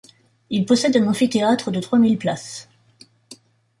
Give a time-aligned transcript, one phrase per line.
[0.49, 2.67] Il possède un amphithéâtre de trois mille places.